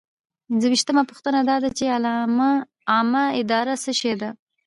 پنځویشتمه 0.47 1.01
پوښتنه 1.09 1.39
دا 1.49 1.55
ده 1.63 1.69
چې 1.77 1.83
عامه 2.91 3.23
اداره 3.41 3.73
څه 3.83 3.91
شی 3.99 4.13
ده. 4.21 4.29